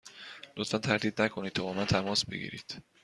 لطفا 0.57 0.77
تردید 0.77 1.21
نکنید 1.21 1.53
تا 1.53 1.63
با 1.63 1.73
من 1.73 1.85
تماس 1.85 2.25
بگیرید. 2.25 2.83